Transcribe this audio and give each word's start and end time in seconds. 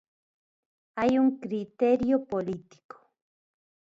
Hai 0.99 1.11
un 1.23 1.27
criterio 1.43 2.17
político. 2.31 2.97